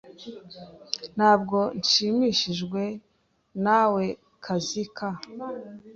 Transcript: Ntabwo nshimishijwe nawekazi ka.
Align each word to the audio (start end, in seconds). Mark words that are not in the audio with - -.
Ntabwo 1.15 1.57
nshimishijwe 1.79 2.83
nawekazi 3.63 4.83
ka. 4.97 5.09